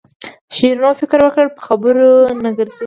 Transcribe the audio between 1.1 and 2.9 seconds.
وکړ په خبرو نه ګرځي.